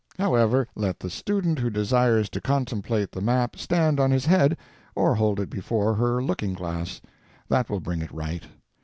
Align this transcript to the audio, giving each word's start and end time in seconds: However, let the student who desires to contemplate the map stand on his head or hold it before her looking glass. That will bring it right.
However, 0.17 0.67
let 0.73 0.99
the 0.99 1.11
student 1.11 1.59
who 1.59 1.69
desires 1.69 2.27
to 2.29 2.41
contemplate 2.41 3.11
the 3.11 3.21
map 3.21 3.55
stand 3.55 3.99
on 3.99 4.09
his 4.09 4.25
head 4.25 4.57
or 4.95 5.13
hold 5.13 5.39
it 5.39 5.51
before 5.51 5.93
her 5.93 6.23
looking 6.23 6.53
glass. 6.55 7.01
That 7.49 7.69
will 7.69 7.81
bring 7.81 8.01
it 8.01 8.11
right. 8.11 8.41